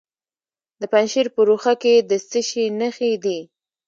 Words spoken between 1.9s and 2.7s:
د څه شي